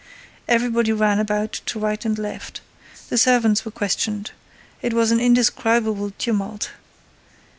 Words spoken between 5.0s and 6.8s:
an indescribable tumult.